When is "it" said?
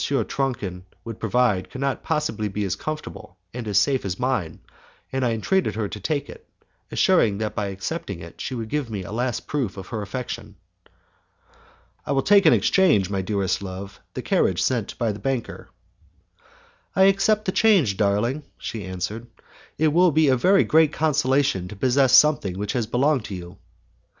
6.27-6.49, 8.19-8.41, 19.77-19.89